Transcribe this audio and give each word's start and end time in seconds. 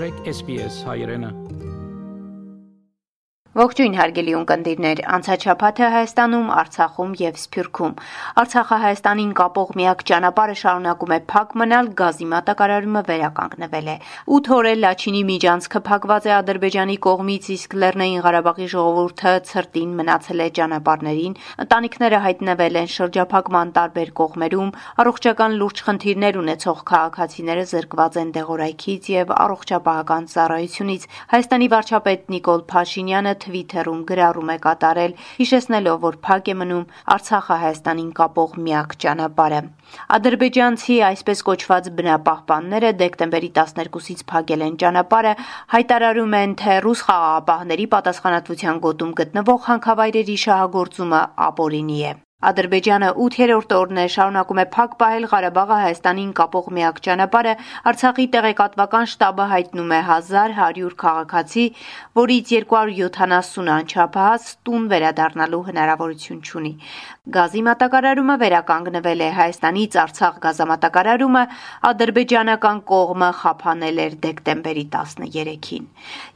մտրեք 0.00 0.28
SPS 0.32 0.76
հայրենը 0.88 1.28
Ողջույն 3.50 3.96
հարգելի 3.98 4.34
ունկնդիրներ, 4.38 5.00
անցաչափաթը 5.10 5.86
Հայաստանում, 5.90 6.50
Արցախում 6.54 7.14
եւ 7.18 7.38
Սփյուռքում։ 7.42 7.94
Արցախը 8.42 8.76
Հայաստանին 8.82 9.32
կապող 9.40 9.72
միակ 9.80 10.04
ճանապարհը 10.10 10.54
շարունակում 10.60 11.14
է 11.16 11.18
փակ 11.32 11.56
մնալ, 11.58 11.88
գազի 11.98 12.28
մատակարարումը 12.30 13.02
վերականգնվել 13.10 13.90
է։ 13.90 13.96
8 14.38 14.54
օր 14.54 14.68
էլ 14.70 14.80
Լաչինի 14.86 15.22
միջանցքը 15.30 15.82
փակված 15.90 16.28
է 16.30 16.32
Ադրբեջանի 16.36 16.96
կողմից, 17.10 17.48
իսկ 17.50 17.74
Լեռնային 17.82 18.22
Ղարաբաղի 18.22 18.68
ժողովուրդը 18.70 19.34
ցրտին 19.50 19.90
մնացել 19.98 20.40
է 20.46 20.48
ճանապարհներին։ 20.60 21.34
Ընտանիքները 21.66 22.22
հայտնվել 22.30 22.80
են 22.86 22.88
շրջափակման 22.94 23.74
տարբեր 23.80 24.14
կողմերում, 24.22 24.70
առողջական 25.02 25.58
լուրջ 25.58 25.84
խնդիրներ 25.90 26.40
ունեցող 26.44 26.86
քաղաքացիները 26.94 27.66
զրկված 27.74 28.22
են 28.22 28.32
դեղորայքից 28.38 29.10
եւ 29.10 29.34
առողջապահական 29.40 30.30
ծառայությունից։ 30.38 31.10
Հայաստանի 31.34 31.70
վարչապետ 31.74 32.26
Նիկոլ 32.30 32.66
Փաշինյանը 32.70 33.38
Twitter-ում 33.44 34.00
գրառում 34.10 34.52
է 34.54 34.56
կատարել, 34.66 35.14
հիշեցնելով, 35.40 35.98
որ 36.04 36.18
փակ 36.26 36.50
է 36.52 36.54
մնում 36.60 36.86
Արցախը 37.16 37.58
Հայաստանին 37.64 38.10
կապող 38.20 38.56
միակ 38.68 38.96
ճանապարհը։ 39.04 39.60
Ադրբեջանցի 40.16 40.96
այսպես 41.10 41.44
կոչված 41.50 41.92
բնապահպանները 42.00 42.94
դեկտեմբերի 43.02 43.52
12-ից 43.60 44.24
փակել 44.32 44.66
են 44.70 44.80
ճանապարհը, 44.84 45.36
հայտարարում 45.74 46.40
են, 46.40 46.56
թե 46.62 46.80
ռուս 46.86 47.04
խաղաղապահների 47.10 47.86
պատասխանատվության 47.98 48.82
գոտում 48.88 49.14
գտնվող 49.22 49.62
հանքավայրերի 49.70 50.42
շահագործումը 50.46 51.22
ապօրինի 51.50 52.02
է։ 52.14 52.18
Ադրբեջանը 52.40 53.08
8-րդ 53.22 53.72
օրն 53.76 53.98
է 54.00 54.04
շարունակում 54.12 54.60
է 54.62 54.64
փակ 54.74 54.92
պահել 55.00 55.24
Ղարաբաղը 55.32 55.76
Հայաստանին 55.80 56.30
կապող 56.38 56.70
միակ 56.76 57.00
ճանապարհը։ 57.06 57.52
Արցախի 57.90 58.26
տեղեկատվական 58.36 59.10
շտաբը 59.12 59.48
հայտնում 59.50 59.92
է 59.92 60.00
1100 60.14 60.96
քաղաքացի, 61.02 61.66
որից 62.20 62.54
270 62.72 63.70
անչափահաս 63.76 64.48
տուն 64.64 64.88
վերադառնալու 64.94 65.62
հնարավորություն 65.68 66.40
չունի։ 66.48 66.72
Գազի 67.30 67.60
մատակարարումը 67.62 68.34
վերականգնվել 68.40 69.20
է 69.22 69.26
Հայաստանից 69.36 69.96
Արցախ 70.02 70.38
գազամատակարարումը 70.44 71.42
ադրբեջանական 71.90 72.80
կողմը 72.90 73.28
խափանել 73.40 74.00
էր 74.04 74.16
դեկտեմբերի 74.24 74.84
13-ին։ 74.94 75.84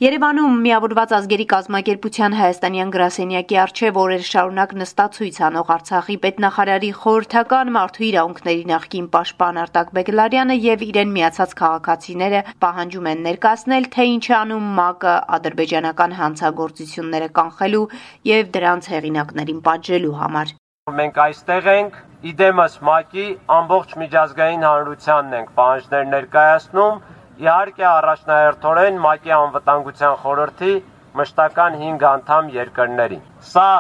Երևանում 0.05 0.61
միավորված 0.67 1.14
ազգերի 1.19 1.47
կազմակերպության 1.55 2.36
հայաստանյան 2.39 2.95
գրասենյակի 2.95 3.59
արչև 3.64 4.01
օրեր 4.05 4.25
շարունակ 4.31 4.75
նստացույց 4.84 5.41
անող 5.51 5.73
Արցախի 5.75 6.17
պետնախարարի 6.27 6.91
խորհրդական 7.03 7.75
մարդու 7.75 8.06
իրավունքների 8.14 8.64
նախկին 8.70 9.08
պաշտպան 9.19 9.62
Արտակ 9.64 9.95
Բեգլարյանը 9.98 10.58
եւ 10.62 10.89
իրեն 10.95 11.14
միացած 11.19 11.56
քաղաքացիները 11.64 12.45
պահանջում 12.62 13.08
են 13.14 13.25
ներկայացնել, 13.31 13.89
թե 13.98 14.05
ինչ 14.14 14.27
անում 14.45 14.69
ՄԱԿ-ը 14.79 15.14
ադրբեջանական 15.39 16.19
հանցագործությունները 16.23 17.33
կանխելու 17.41 17.86
եւ 18.34 18.53
դրանց 18.58 18.92
հեղինակներին 18.95 19.64
պատժելու 19.70 20.19
համար։ 20.23 20.61
Մենք 20.93 21.19
այստեղ 21.23 21.67
ենք 21.73 21.95
իդեմս 22.29 22.75
ՄԱԿ-ի 22.87 23.23
ամբողջ 23.59 23.93
միջազգային 24.01 24.65
հանրությանն 24.69 25.37
ենք 25.37 25.53
պահանջներ 25.61 26.03
ներկայացնում, 26.15 26.99
իհարկե 27.45 27.87
առաջնահերթորեն 27.91 28.99
ՄԱԿ-ի 29.05 29.33
անվտանգության 29.37 30.19
խորհրդի 30.25 30.75
մշտական 31.21 31.79
5 31.85 32.05
անդամ 32.11 32.53
երկրներին։ 32.59 33.25
Սա 33.53 33.71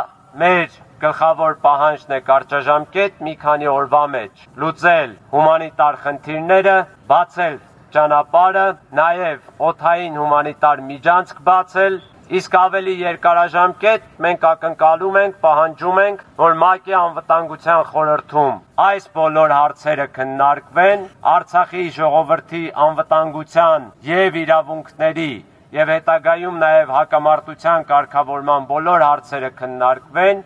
մեր 0.44 0.80
գլխավոր 1.04 1.52
պահանջն 1.66 2.16
է 2.16 2.22
կարճաժամկետ 2.30 3.20
մի 3.28 3.34
քանի 3.44 3.70
օրվա 3.74 4.04
մեջ 4.16 4.48
լուծել 4.64 5.14
հումանիտար 5.36 6.00
խնդիրները, 6.08 6.78
բացել 7.12 7.60
ճանապարհը, 7.98 8.66
նաև 9.04 9.52
օթային 9.68 10.20
հումանիտար 10.24 10.86
միջանցք 10.88 11.44
բացել 11.52 12.00
Իսկ 12.24 12.54
ավելի 12.56 12.92
երկարաժամկետ 13.04 14.04
մենք 14.24 14.44
ակնկալում 14.50 15.16
ենք, 15.20 15.34
պահանջում 15.42 15.98
ենք, 16.02 16.22
որ 16.38 16.54
ՄԱԿ-ի 16.60 16.94
անվտանգության 16.98 17.82
խորհրդում 17.90 18.54
այս 18.84 19.08
բոլոր 19.18 19.52
հարցերը 19.56 20.06
քննարկվեն, 20.14 21.04
Արցախի 21.34 21.84
ժողովրդի 21.98 22.62
անվտանգության 22.86 23.86
եւ 24.08 24.40
իրավունքների 24.44 25.28
եւ 25.76 25.94
հետագայում 25.96 26.58
նաեւ 26.64 26.96
հակամարտության 26.96 27.86
կարգավորման 27.92 28.66
բոլոր 28.72 29.06
հարցերը 29.10 29.54
քննարկվեն 29.60 30.44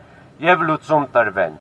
եւ 0.51 0.69
լուծում 0.73 1.11
տրվեն։ 1.15 1.59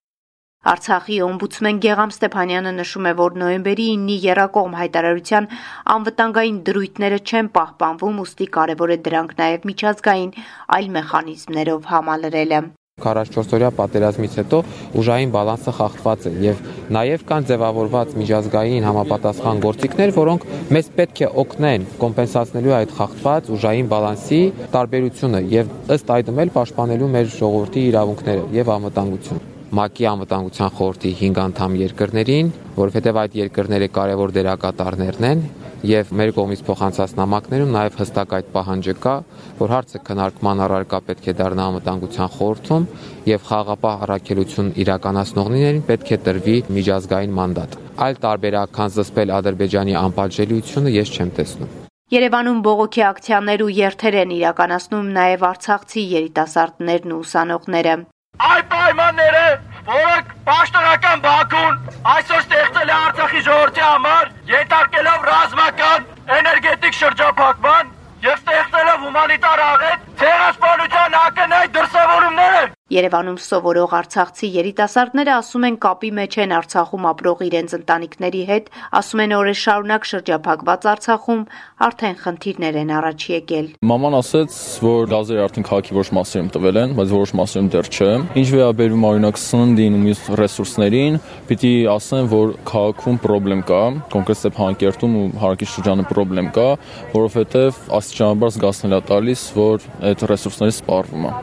Արցախի 0.67 1.17
օմբուդսմեն 1.23 1.77
Գեգամ 1.83 2.09
Ստեփանյանը 2.11 2.71
նշում 2.77 3.05
է, 3.07 3.11
որ 3.19 3.35
նոյեմբերի 3.39 3.83
9-ի 3.99 4.15
Երակողմ 4.25 4.73
հայտարարության 4.77 5.45
անվտանգային 5.93 6.57
դրույթները 6.67 7.19
չեն 7.23 7.49
պահպանվում, 7.57 8.17
ուստի 8.23 8.47
կարևոր 8.57 8.91
է 8.91 8.97
դրանք 9.05 9.31
նաև 9.37 9.67
միջազգային 9.69 10.33
այլ 10.77 10.89
մեխանիզմներով 10.97 11.87
համալրելը։ 11.93 12.59
44-օրյա 13.07 13.69
պատերազմից 13.77 14.35
հետո 14.41 14.59
ուժային 14.99 15.33
բալանսը 15.37 15.73
խախտված 15.79 16.23
է 16.27 16.31
եւ 16.43 16.63
նաեւ 16.97 17.25
կան 17.31 17.47
ձևավորված 17.51 18.15
միջազգային 18.21 18.87
համապատասխան 18.89 19.61
գործիքներ, 19.67 20.13
որոնք 20.17 20.47
մեզ 20.73 20.89
պետք 20.97 21.21
է 21.21 21.29
օգնեն 21.43 21.85
կոմպենսացնելու 22.01 22.73
այդ 22.79 22.95
խախտված 22.97 23.51
ուժային 23.57 23.91
բալանսի 23.93 24.41
տարբերությունը 24.73 25.43
եւ 25.53 25.69
ըստ 25.97 26.15
այդմ 26.17 26.41
էլ 26.47 26.53
պաշտպանելու 26.57 27.11
մեր 27.17 27.29
ժողովրդի 27.37 27.85
իրավունքները 27.91 28.49
եւ 28.57 28.73
անվտանգությունը։ 28.79 29.56
ՄԱԿ-ի 29.67 30.05
անվտանգության 30.07 30.69
խորհրդի 30.77 31.11
5 31.21 31.39
անդամ 31.43 31.73
երկրներին, 31.83 32.51
որովհետև 32.77 33.17
այդ 33.21 33.33
երկրները 33.37 33.87
կարևոր 33.97 34.31
դերակատարներն 34.37 35.25
են 35.31 35.41
եւ 35.87 36.13
մեր 36.17 36.31
կողմից 36.37 36.61
փոխանցած 36.67 37.11
նամակներում 37.17 37.73
նաեւ 37.75 37.97
հստակ 37.99 38.31
այդ 38.37 38.47
պահանջը 38.55 38.95
կա, 39.03 39.15
որ 39.59 39.73
հարցը 39.75 40.01
քննարկման 40.07 40.63
առարկա 40.67 40.99
պետք 41.09 41.27
է 41.27 41.35
դառնա 41.41 41.67
անվտանգության 41.67 42.31
խորհրդում 42.37 42.87
եւ 43.27 43.45
խաղապահ 43.51 44.03
առաքելություն 44.07 44.71
իրականացնողներին 44.87 45.83
պետք 45.91 46.11
է 46.15 46.19
տրվի 46.27 46.57
միջազգային 46.77 47.37
մանդատ։ 47.37 47.77
Այլ 48.07 48.19
տարբերակ, 48.23 48.73
քան 48.77 48.91
զսպել 48.97 49.33
Ադրբեջանի 49.37 49.95
անպատժելիությունը, 50.07 50.93
ես 50.97 51.15
չեմ 51.17 51.31
տեսնում։ 51.37 51.71
Երևանում 52.07 52.59
բողոքի 52.63 53.01
ակցիաներ 53.03 53.63
ու 53.67 53.73
երթեր 53.77 54.15
են 54.23 54.29
իրականացնում 54.37 55.07
նաև 55.17 55.41
արցախցի 55.51 56.03
երիտասարդներն 56.17 57.15
ու 57.17 57.23
ուսանողները 57.27 57.95
այ 58.37 58.61
պայմանները, 58.71 59.45
որոնք 59.87 60.33
պաշտոնական 60.47 61.23
Բաքուն 61.25 61.79
այսօր 62.13 62.43
ստեղծել 62.43 62.91
է 62.91 62.95
Արցախի 62.97 63.43
ժողովրդի 63.47 63.83
համար, 63.87 64.31
ենթարկելով 64.53 65.27
ռազմական 65.31 66.07
էներգետիկ 66.37 66.97
շրջափակման 67.01 67.93
եւ 68.27 68.39
ստեղծելով 68.41 69.05
հումանիտար 69.07 69.67
աղետ, 69.67 70.09
ցեղասպանության 70.21 71.21
ակնհայտ 71.25 71.77
դրսևորումներ 71.77 72.59
են։ 72.61 72.76
Երևանում 72.87 73.35
սովորող 73.43 73.93
արցախցի 73.97 74.47
երիտասարդները 74.53 75.31
ասում 75.35 75.63
են 75.67 75.77
կապի 75.83 76.09
մեջ 76.17 76.35
են 76.39 76.51
Արցախում 76.55 77.07
ապրող 77.09 77.41
իրենց 77.43 77.73
ընտանիքների 77.77 78.43
հետ, 78.47 78.69
ասում 78.99 79.21
են 79.23 79.33
օրեր 79.37 79.57
շարունակ 79.61 80.07
շրջափակված 80.07 80.87
Արցախում 80.91 81.41
արդեն 81.87 82.15
խնդիրներ 82.21 82.77
են 82.81 82.93
առաջ 82.97 83.25
եկել։ 83.33 83.67
Մաման 83.91 84.15
ասաց, 84.21 84.55
որ 84.87 85.11
գազերը 85.11 85.43
արդեն 85.47 85.67
քաղաքի 85.67 85.97
որոշ 85.97 86.11
մասերում 86.15 86.47
տվել 86.55 86.79
են, 86.79 86.95
բայց 86.95 87.11
որոշ 87.17 87.35
մասերում 87.41 87.67
դեռ 87.75 87.91
չէ։ 87.91 88.09
Ինչ 88.39 88.47
վերաբերում 88.55 89.05
օրինակ 89.11 89.41
սննդին 89.43 89.99
ու 89.99 90.01
մյուս 90.07 90.23
ռեսուրսներին, 90.39 91.19
պիտի 91.51 91.73
ասեմ, 91.91 92.31
որ 92.31 92.55
քաղաքում 92.71 93.19
խնդրեմ 93.27 93.65
կա, 93.67 93.83
կոնկրետ 94.15 94.41
Ստեփանակերտում 94.47 95.19
ու 95.19 95.27
Հարակի 95.43 95.69
շրջանը 95.75 96.07
խնդրեմ 96.13 96.49
կա, 96.55 96.69
որովհետև 97.17 97.83
աստիճանաբար 97.99 98.55
զգացնել 98.57 98.97
է 99.01 99.03
տալիս, 99.11 99.45
որ 99.59 99.91
այդ 100.07 100.27
ռեսուրսները 100.31 100.79
սպառվում 100.79 101.27
է։ 101.27 101.35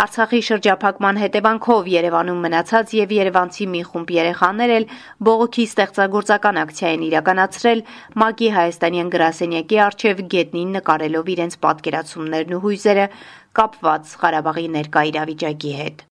Արցախի 0.00 0.38
շրջափակման 0.46 1.18
հետևանքով 1.20 1.88
Երևանում 1.92 2.38
մնացած 2.46 2.92
եւ 2.96 3.10
Երևանցի 3.16 3.66
մի 3.72 3.80
խումբ 3.88 4.12
երեխաներ 4.14 4.70
էլ 4.76 4.86
բողոքի 5.28 5.64
ստեղծագործական 5.70 6.60
ակցիա 6.62 6.92
են 6.94 7.04
իրականացրել 7.08 7.82
ՄԱԿ-ի 7.84 8.48
հայաստանյան 8.56 9.10
գրասենյակի 9.14 9.80
արչեւ 9.86 10.22
գետնին 10.36 10.72
նկարելով 10.78 11.30
իրենց 11.36 11.58
պատկերացումներն 11.66 12.56
ու 12.56 12.62
հույզերը 12.64 13.06
կապված 13.60 14.14
Ղարաբաղի 14.24 14.66
ներկա 14.80 15.02
իրավիճակի 15.10 15.74
հետ։ 15.80 16.04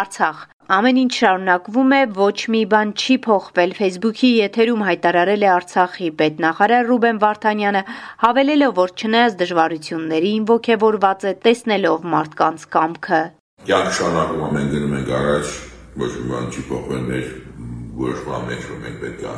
Արցախ 0.00 0.38
Ամեն 0.66 0.96
ինչ 0.98 1.10
շարունակվում 1.14 1.92
է, 1.94 1.98
ոչ 2.18 2.38
մի 2.50 2.60
բան 2.70 2.88
չի 2.98 3.14
փոխվել։ 3.22 3.72
Facebook-ի 3.78 4.28
եթերում 4.34 4.80
հայտարարել 4.82 5.42
է 5.46 5.48
Արցախի 5.54 6.08
պետնախարար 6.18 6.88
Ռուբեն 6.90 7.20
Վարդանյանը, 7.22 7.82
հավելելով, 8.22 8.72
որ 8.74 8.90
չնայած 8.98 9.36
դժվարություններին 9.42 10.48
ողջևորված 10.50 11.26
է 11.30 11.32
տեսնելով 11.46 12.08
մարդկանց 12.14 12.64
կամքը։ 12.74 13.20
Կյանք 13.70 13.94
շարունակում 13.98 14.42
է, 14.42 14.48
մենք 14.56 14.74
գնում 14.74 14.96
ենք 14.98 15.12
առաջ, 15.20 15.52
ոչ 16.02 16.10
մի 16.16 16.26
բան 16.34 16.50
չի 16.50 16.64
փոխվել 16.66 17.06
մեր 17.06 17.30
որոշման 18.02 18.50
մեջ, 18.50 18.66
որ 18.66 18.82
մենք 18.86 18.98
պետք 19.06 19.22
է 19.22 19.36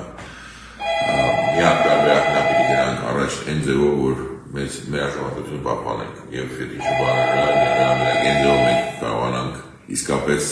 միակ 1.59 1.79
տարբերակն 1.85 2.39
է 2.39 2.47
պիտի 2.49 2.65
գնանք 2.73 3.05
առաջ 3.13 3.37
այն 3.53 3.61
ձևով, 3.69 4.01
որ 4.09 4.25
մեզ 4.57 4.81
մեր 4.89 5.05
աշխատությունը 5.11 5.61
պահպանենք 5.69 6.17
եւ 6.39 6.57
եթե 6.65 6.81
շուտով 6.89 7.13
այն 7.13 8.41
ձևով 8.41 8.65
մենք 8.65 8.99
կարողանանք 9.05 9.93
իսկապես 9.99 10.51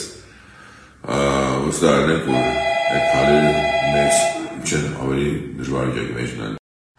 վստահել 1.06 2.12
ենք, 2.16 2.28
որ 2.34 2.46
այդ 2.96 3.08
քալերը 3.14 3.50
մեզ 3.94 4.22
չեն 4.66 4.86
ավելի 5.06 5.32
դժվար 5.58 5.90
եկեք 5.90 6.14
մեջն 6.18 6.46
են։ 6.46 6.54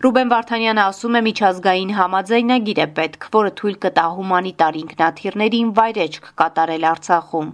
Ռուբեն 0.05 0.29
Վարդանյանը 0.31 0.81
ասում 0.87 1.15
է 1.17 1.21
միջազգային 1.25 1.91
համաձայնագիր 1.97 2.79
է 2.83 2.85
պետք, 2.99 3.23
որը 3.33 3.51
թույլ 3.59 3.77
կտա 3.83 4.03
հումանիտար 4.17 4.75
ինքնաթիռներին 4.81 5.71
վայրեջք 5.79 6.27
կատարել 6.41 6.83
Արցախում։ 6.91 7.47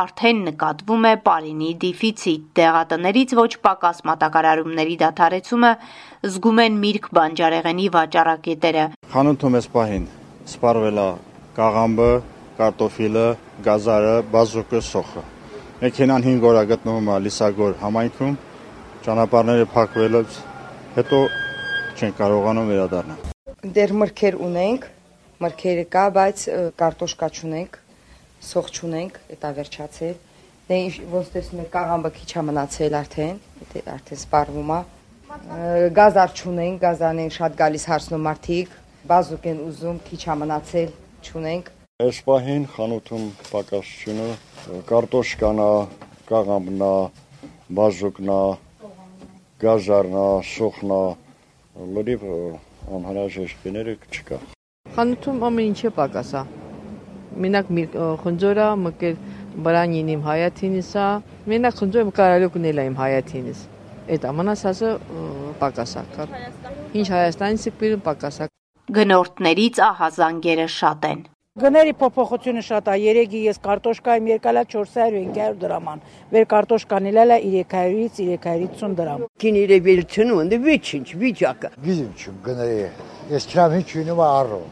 Արդեն 0.00 0.40
նկատվում 0.48 1.04
է 1.10 1.12
Պարինի 1.28 1.70
դիֆիցիտ 1.84 2.46
դեղատներից 2.60 3.34
ոչ 3.40 3.52
պակաս 3.68 4.00
մատակարարումների 4.10 4.96
դադարեցումը 5.04 5.72
զգում 6.30 6.62
են 6.64 6.80
Միրգ 6.86 7.10
բանջարեղենի 7.20 7.90
վաճառակետերը։ 8.00 8.86
Խանութում 9.12 9.58
էս 9.60 9.68
պահին 9.76 10.08
սպառվել 10.56 11.02
է 11.04 11.10
կաղամբը, 11.60 12.10
կարտոֆիլը, 12.62 13.28
գազարը, 13.68 14.16
բազուկը, 14.32 14.82
սոխը։ 14.88 15.29
Մեքենան 15.80 16.24
5 16.26 16.42
օր 16.44 16.56
է 16.60 16.62
գտնվում 16.68 17.06
է 17.08 17.14
Լիսագոր 17.24 17.76
համայնքում, 17.80 18.34
ճանապարհները 19.04 19.68
փակվելուց 19.72 20.34
հետո 20.96 21.20
չեն 21.96 22.12
կարողանում 22.18 22.66
վերադառնալ։ 22.70 23.22
Դեր 23.78 23.94
մրգեր 24.02 24.36
ունենք, 24.44 24.84
մրգերը 25.40 25.84
կա, 25.96 26.02
բայց 26.18 26.44
կարտոշկա 26.82 27.30
չունենք, 27.32 27.78
սող 28.50 28.68
չունենք, 28.76 29.16
դա 29.40 29.54
վերջացել։ 29.56 30.20
Դե 30.68 30.82
ոնց 31.16 31.32
տեսնում 31.40 31.64
եք, 31.64 31.72
կաղամբը 31.80 32.12
քիչ 32.20 32.28
է 32.28 32.44
մնացել 32.50 33.00
արդեն, 33.00 33.40
դե 33.72 33.84
արդեն 33.96 34.20
սպառվում 34.20 34.76
է։ 34.76 34.80
Գազար 35.96 36.36
չունենք, 36.36 36.80
գազան 36.84 37.24
են 37.24 37.34
շատ 37.40 37.58
գալիս 37.64 37.88
հարցնում 37.88 38.24
մարդիկ, 38.28 38.78
բազուկ 39.08 39.50
են 39.54 39.64
ուզում, 39.64 40.04
քիչ 40.10 40.22
է 40.28 40.38
մնացել, 40.44 40.94
չունենք։ 41.24 41.76
Այս 42.00 42.18
պահին 42.28 42.62
խանութում 42.74 43.24
պակաս 43.48 43.88
չունը, 44.00 44.28
կարտոշկանա, 44.90 45.68
կաղամբնա, 46.28 46.92
բազուկնա, 47.78 48.38
գազարնա, 49.64 50.26
սոխնա, 50.50 51.00
լրիվ 51.96 52.22
անհրաժեշտ 52.98 53.66
գները 53.66 53.94
չկա։ 54.10 54.38
Խանութում 54.94 55.42
ամեն 55.48 55.74
պակաս 55.98 56.30
է։ 56.40 56.44
Մենակ 57.40 57.74
խնջորա 58.22 58.68
մկեր 58.84 59.18
բրանին 59.66 60.14
իմ 60.14 60.22
հայաթինից 60.28 60.92
է, 61.02 61.08
մենակ 61.50 61.76
խնջորը 61.80 62.14
կարալու 62.20 62.52
կնել 62.54 62.82
իմ 62.86 62.96
հայաթինից։ 63.00 63.66
Այդ 64.10 64.30
ամանաս 64.30 64.64
հասը 64.70 64.94
պակաս 65.60 65.92
է։ 66.00 66.28
Ինչ 67.00 67.08
Հայաստանից 67.14 67.66
է։ 67.70 68.48
Գնորդներից 68.90 69.76
ահազանգերը 69.86 70.66
շատ 70.80 71.04
են։ 71.10 71.20
Գների 71.58 71.92
փոփոխությունը 71.98 72.60
շատ 72.62 72.88
է։ 72.88 72.92
Երեգի 73.02 73.38
ես 73.42 73.56
կարտոշկայում 73.64 74.28
եկալա 74.30 74.62
400-500 74.70 75.56
դրաման։ 75.58 76.04
Վեր 76.30 76.46
կարտոշկան 76.52 77.08
իլալա 77.10 77.38
300-ից 77.42 78.20
350 78.20 78.94
դրամ։ 79.00 79.24
Կին 79.42 79.58
իրեվելությունը 79.64 80.36
ունի 80.44 80.60
վիճինչ, 80.68 81.08
վիճակը։ 81.24 81.72
Գիզim 81.88 82.14
չում 82.14 82.38
գների։ 82.46 82.78
Ես 83.34 83.48
չրամ 83.50 83.76
ինչ 83.80 83.90
ունում 84.04 84.24
առո։ 84.28 84.62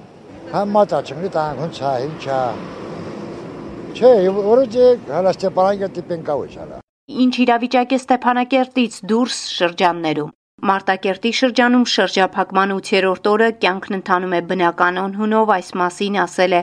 Համ 0.54 0.72
մատա 0.78 1.02
չմնի 1.02 1.34
տան 1.34 1.76
ցա 1.82 1.92
ինչա։ 2.06 2.40
Չէ, 3.98 4.14
որոջե 4.38 4.88
հալա 5.18 5.34
Ստեփանակերտի 5.34 6.08
պենկավը 6.14 6.50
չալա։ 6.54 6.82
Ինչ 7.26 7.34
իրավիճակ 7.42 7.98
է 7.98 8.02
Ստեփանակերտից 8.06 9.04
դուրս 9.10 9.44
շրջաններում։ 9.58 10.34
Մարտակերտի 10.58 11.30
շրջանում 11.38 11.82
շրջափակման 11.86 12.72
8-րդ 12.76 13.28
օրը 13.30 13.46
կյանքն 13.62 13.96
ընթանում 13.98 14.32
է 14.34 14.40
բնականon 14.48 15.12
հունով, 15.18 15.52
այս 15.54 15.68
մասին 15.78 16.18
ասել 16.22 16.56
է 16.58 16.62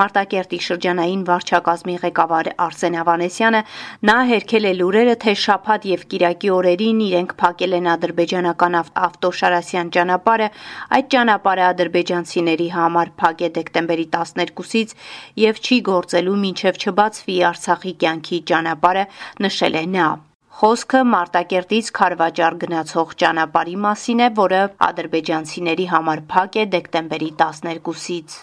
Մարտակերտի 0.00 0.60
շրջանային 0.66 1.26
վարչակազմի 1.28 1.98
ղեկավար 2.06 2.50
Արսեն 2.64 2.96
Ավանեսյանը, 3.04 3.62
նա 4.08 4.16
հերքել 4.32 4.64
է 4.64 4.74
լուրերը, 4.80 5.18
թե 5.28 5.36
շաբաթ 5.44 5.86
եւ 5.92 6.08
կիրակի 6.14 6.52
օրերին 6.56 7.04
իրենք 7.04 7.36
փակել 7.44 7.78
են 7.84 7.92
ադրբեջանական 7.94 8.80
ավտոշարասյան 8.80 9.94
ճանապարհը, 10.00 10.50
այդ 10.96 11.08
ճանապարհը 11.14 11.66
ադրբեջանցիների 11.68 12.68
համար 12.80 13.16
փակ 13.20 13.44
է 13.44 13.56
դեկտեմբերի 13.60 14.06
12-ից 14.16 15.00
եւ 15.44 15.64
չի 15.68 15.84
գործելու 15.92 16.42
մինչեւ 16.48 16.84
չբացվի 16.84 17.42
Արցախի 17.52 17.98
կյանքի 18.04 18.46
ճանապարհը, 18.54 19.10
նշել 19.44 19.84
է 19.84 19.90
նա։ 19.98 20.08
Խոսքը 20.54 20.98
Մարտակերտից 21.10 21.88
Խարվաճար 21.96 22.56
գնացող 22.62 23.14
ճանապարհի 23.20 23.72
մասին 23.84 24.20
է, 24.22 24.28
որը 24.36 24.60
ադրբեջանցիների 24.86 25.86
համար 25.92 26.22
փակ 26.30 26.58
է 26.62 26.66
դեկտեմբերի 26.74 27.30
12-ից։ 27.40 28.36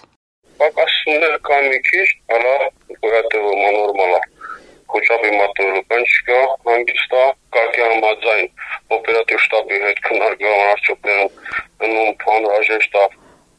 Պակասությունները 0.64 1.40
կան 1.48 1.70
մի 1.72 1.80
քիչ, 1.88 2.08
հələ 2.34 2.52
որտեղ 3.06 3.48
նորմալ 3.62 4.14
է։ 4.18 4.22
Խոչապի 4.92 5.32
մատորը 5.38 5.84
բան 5.94 6.06
չկա, 6.12 6.44
հանգիստ 6.68 7.18
է, 7.22 7.26
կարգի 7.56 7.88
համաձայն 7.88 8.48
օպերատիվ 9.00 9.44
շտաբի 9.48 9.84
հետ 9.88 10.06
քննարկման 10.10 10.64
արդյունքներում 10.76 11.94
նույն 11.96 12.18
բան 12.26 12.50
հաշեշտ 12.58 13.04
է 13.06 13.10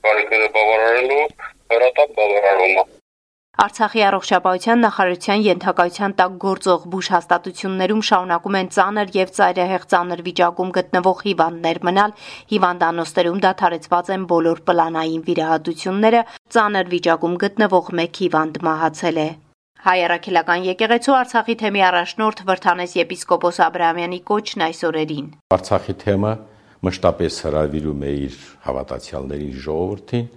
բարեկները 0.05 0.53
բավարարելու, 0.59 1.25
հրատապ 1.73 2.19
բավարարումը։ 2.21 2.91
Արցախի 3.61 4.01
առողջապահության 4.09 4.79
նախարարության 4.83 5.43
ենթակայության 5.45 6.13
տակ 6.17 6.37
գործող 6.41 6.85
բուժ 6.93 7.09
հաստատություններում 7.13 8.01
շարունակում 8.09 8.57
են 8.61 8.71
ծանր 8.77 9.13
եւ 9.17 9.33
ծայրահեղ 9.37 9.85
ծանր 9.93 10.23
վիճակում 10.29 10.71
գտնվող 10.77 11.21
հիվանդներ 11.27 11.81
մնալ, 11.89 12.15
հիվանդանոցներում 12.53 13.43
դադարեցված 13.45 14.09
են 14.17 14.25
բոլոր 14.33 14.63
պլանային 14.73 15.23
վիրահատությունները, 15.29 16.25
ծանր 16.57 16.91
վիճակում 16.97 17.37
գտնվող 17.45 17.93
մեկ 18.01 18.23
հիվանդ 18.25 18.59
մահացել 18.73 19.21
է։ 19.21 19.29
Հայ 19.83 19.99
առաքելական 20.09 20.67
եկեղեցու 20.73 21.17
Արցախի 21.21 21.57
թեմի 21.61 21.87
առաջնորդ 21.93 22.43
Վրթանես 22.49 22.93
եպիսկոպոս 23.03 23.57
Աբրահամյանի 23.69 24.21
կոչն 24.33 24.67
այս 24.73 24.85
օրերին։ 24.89 25.31
Արցախի 25.53 25.95
թեմը 26.07 26.35
մշտապես 26.89 27.41
հravirում 27.53 28.05
է 28.09 28.13
իր 28.33 28.37
հավատացյալների 28.65 29.51
ժողովրդին 29.67 30.29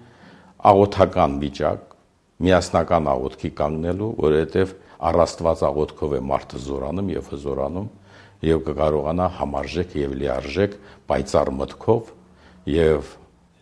աղոթական 0.65 1.44
վիճակ 1.45 1.94
միասնական 2.43 3.07
աղոթքի 3.11 3.51
կանգնելու, 3.59 4.09
որովհետև 4.25 4.73
առաստված 5.09 5.61
աղոթքով 5.69 6.15
է 6.15 6.21
մարդը 6.31 6.61
զորանում 6.65 7.11
եւ 7.15 7.29
հզորանում 7.35 7.87
եւ 8.45 8.63
կկարողանա 8.65 9.27
համարժեք 9.39 9.95
եւ 10.01 10.15
լիարժեք 10.21 10.75
պայծառ 11.09 11.51
մտքով 11.59 12.09
եւ 12.75 13.13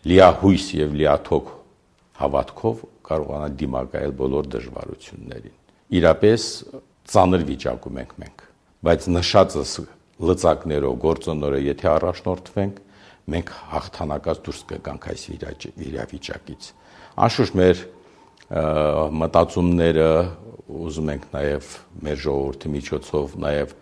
լիահույս 0.04 0.64
եւ 0.78 0.96
լիաթոք 1.00 1.52
հավատքով 2.24 2.82
կարողանա 3.04 3.48
դիմակայել 3.60 4.12
բոլոր 4.20 4.48
դժվարություններին։ 4.54 5.56
Իրապես 5.94 6.42
ծանր 7.14 7.44
վիճակում 7.50 7.98
ենք 8.04 8.14
մենք, 8.24 8.44
բայց 8.84 9.08
նշածս 9.14 9.72
լծակներով 10.24 10.94
գործոնորը 11.04 11.60
եթե 11.64 11.88
առաջնորդվենք, 11.94 12.78
մենք 13.34 13.50
հաղթանակած 13.72 14.40
դուրս 14.44 14.60
կգանք 14.70 15.06
այս 15.14 15.22
իրավիճակից։ 15.84 16.68
Անշուշտ 17.24 17.58
մեր 17.60 17.82
մտածումները 18.50 20.08
ուզում 20.84 21.10
ենք 21.14 21.24
նաև 21.32 21.68
մեր 22.04 22.18
ժողովրդի 22.24 22.70
միջոցով 22.74 23.36
նաև 23.44 23.74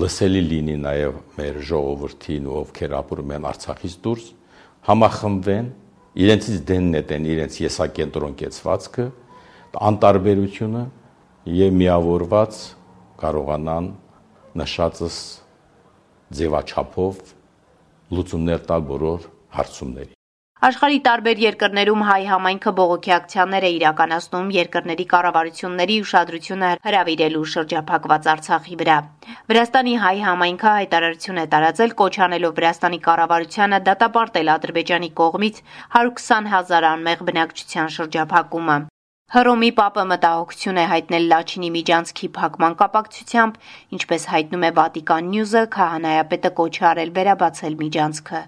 լսելի 0.00 0.42
լինի 0.46 0.76
նաև 0.80 1.16
մեր 1.36 1.56
ժողովրդին, 1.70 2.46
ովքեր 2.60 2.94
ապրում 3.00 3.32
են 3.36 3.48
Արցախից 3.50 3.96
դուրս, 4.04 4.26
համախմբվեն, 4.88 5.70
իրենցից 6.20 6.60
դեն 6.70 6.86
նետեն 6.94 7.26
իրենց 7.34 7.58
եսակենտրոն 7.64 8.36
կեցվածքը, 8.40 9.06
անտարբերությունը 9.90 10.84
եւ 11.60 11.76
միավորված 11.80 12.62
կարողանան 13.20 13.90
նշածս 14.60 15.18
ձևաչափով 16.40 17.20
լուծումներ 18.14 18.64
տալ 18.70 18.88
բոլոր 18.90 19.28
հարցումների 19.58 20.19
Աշխարհի 20.60 20.98
տարբեր 21.04 21.38
երկրներում 21.40 22.02
հայ 22.04 22.24
համայնքը 22.30 22.72
բողոքի 22.78 23.12
ակցիաներ 23.16 23.64
է 23.64 23.70
իրականացնում 23.76 24.50
երկրների 24.56 25.06
կառավարությունների 25.12 25.96
ուշադրությունը 26.04 26.72
հրավիրելու 26.88 27.46
շրջափակված 27.54 28.28
Արցախի 28.34 28.76
վրա։ 28.82 28.98
Վրաստանի 29.52 29.96
հայ 30.04 30.14
համայնքը 30.26 30.76
հայտարարություն 30.76 31.42
է 31.44 31.48
տարածել 31.56 31.96
կոչանելով 32.04 32.54
Վրաստանի 32.60 33.02
կառավարությանը 33.08 33.82
դատապարտել 33.88 34.54
Ադրբեջանի 34.60 35.12
կողմից 35.24 35.64
120 35.96 36.54
հազար 36.56 36.90
անմեղ 36.92 37.28
բնակչության 37.32 37.94
շրջափակումը։ 37.96 38.80
Հռոմի 39.30 39.68
Պապը 39.78 40.02
մտահոգություն 40.10 40.78
է 40.82 40.84
հայտնել 40.90 41.26
Լաչինի 41.30 41.68
միջանցքի 41.70 42.28
փակման 42.34 42.72
կապակցությամբ, 42.80 43.58
ինչպես 43.94 44.24
հայտնում 44.30 44.64
է 44.66 44.70
Վատիկան 44.78 45.28
Նյուզը, 45.34 45.60
քահանայապետը 45.76 46.50
կոչ 46.60 46.74
արել 46.90 47.12
վերաբացել 47.18 47.76
միջանցքը։ 47.82 48.40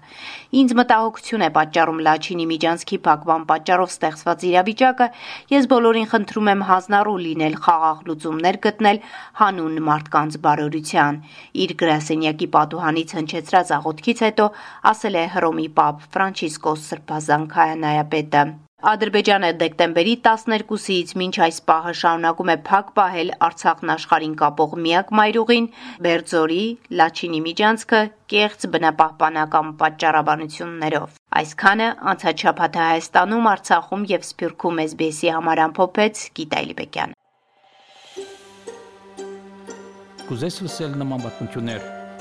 Ինձ 0.63 0.73
մտահոգություն 0.79 1.45
է 1.47 1.49
պատճառում 1.57 2.01
Լաչինի 2.07 2.47
միջանցքի 2.51 2.99
փակման 3.07 3.45
պատճառով 3.53 3.93
ստեղծված 3.93 4.43
իրավիճակը։ 4.49 5.07
Ես 5.55 5.69
բոլորին 5.71 6.09
խնդրում 6.11 6.51
եմ 6.51 6.65
հանձնառու 6.67 7.15
լինել, 7.23 7.57
խաղաղ 7.63 8.03
լուծումներ 8.11 8.59
գտնել 8.67 9.01
հանուն 9.39 9.79
մարդկանց 9.87 10.37
բարօրության։ 10.43 11.23
Իր 11.63 11.75
գրասենյակի 11.79 12.51
պատուհանից 12.59 13.15
հնչեցրած 13.21 13.73
աղոթքից 13.79 14.27
հետո 14.27 14.51
ասել 14.91 15.17
է 15.23 15.25
Հռոմի 15.37 15.71
Պապ 15.79 16.05
Ֆրանցիսկոս 16.11 16.85
Սրբազան 16.91 17.49
քահանայապետը։ 17.55 18.45
Ադրբեջանը 18.83 19.49
դեկտեմբերի 19.61 20.13
12-ից 20.25 21.11
մինչ 21.19 21.35
այս 21.45 21.59
պահը 21.69 21.91
շարունակում 21.99 22.49
է 22.51 22.55
փակ 22.67 22.89
պահել 22.97 23.29
Արցախն 23.47 23.93
աշխարհին 23.93 24.33
կապող 24.41 24.73
միակ 24.85 25.13
մայրուղին 25.19 25.69
Բերձորի, 26.03 26.65
Լաչինի 26.99 27.39
միջանցքը 27.45 28.01
կեղծ 28.33 28.67
բնապահպանական 28.75 29.71
պատճառաբանություններով։ 29.79 31.15
Այսքանը 31.39 31.89
անցած 32.11 32.45
շաբաթը 32.45 32.83
Հայաստանում, 32.83 33.49
Արցախում 33.55 34.07
եւ 34.11 34.29
Սփյուռքում 34.33 34.85
SBS-ի 34.89 35.33
համար 35.39 35.65
ամփոփեց 35.69 36.27
Գիտա 36.43 36.63
Իլբեկյանը։ 36.67 37.19
Կուզես 40.27 40.63
լսել 40.67 40.99
նման 40.99 41.23
բանություններ, 41.23 42.02